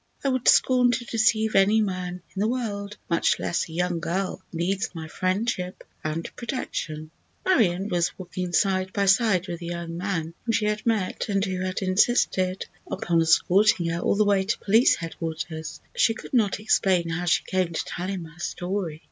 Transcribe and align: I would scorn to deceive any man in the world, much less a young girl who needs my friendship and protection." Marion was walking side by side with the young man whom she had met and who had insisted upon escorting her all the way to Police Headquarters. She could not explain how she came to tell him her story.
I 0.23 0.29
would 0.29 0.47
scorn 0.47 0.89
to 0.93 1.05
deceive 1.05 1.53
any 1.55 1.79
man 1.79 2.23
in 2.35 2.39
the 2.39 2.47
world, 2.47 2.97
much 3.07 3.37
less 3.37 3.69
a 3.69 3.71
young 3.71 3.99
girl 3.99 4.41
who 4.51 4.57
needs 4.57 4.95
my 4.95 5.07
friendship 5.07 5.83
and 6.03 6.27
protection." 6.35 7.11
Marion 7.45 7.87
was 7.87 8.17
walking 8.17 8.51
side 8.51 8.93
by 8.93 9.05
side 9.05 9.47
with 9.47 9.59
the 9.59 9.67
young 9.67 9.97
man 9.97 10.33
whom 10.43 10.53
she 10.53 10.65
had 10.65 10.83
met 10.87 11.29
and 11.29 11.45
who 11.45 11.59
had 11.61 11.83
insisted 11.83 12.65
upon 12.89 13.21
escorting 13.21 13.89
her 13.89 13.99
all 13.99 14.15
the 14.15 14.25
way 14.25 14.43
to 14.43 14.57
Police 14.57 14.95
Headquarters. 14.95 15.79
She 15.95 16.15
could 16.15 16.33
not 16.33 16.59
explain 16.59 17.09
how 17.09 17.25
she 17.25 17.43
came 17.43 17.71
to 17.71 17.85
tell 17.85 18.07
him 18.07 18.25
her 18.25 18.39
story. 18.39 18.99